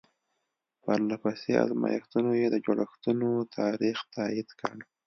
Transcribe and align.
پرله 0.83 1.15
پسې 1.23 1.51
ازمایښتونو 1.65 2.31
یې 2.41 2.47
د 2.51 2.55
جوړښتونو 2.65 3.29
تاریخ 3.57 3.97
تایید 4.15 4.49
کړ. 4.59 4.75